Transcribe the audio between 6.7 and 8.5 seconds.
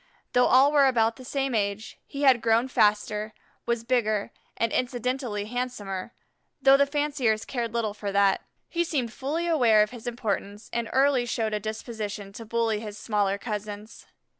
the fanciers cared little for that.